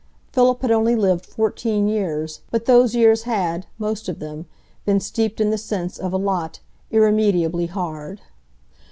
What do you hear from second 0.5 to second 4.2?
had only lived fourteen years, but those years had, most of